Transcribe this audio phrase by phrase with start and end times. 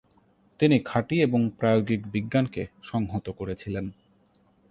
[0.59, 3.85] তিনি খাঁটি এবং প্রায়োগিক বিজ্ঞানকে সংহত করেছিলেন।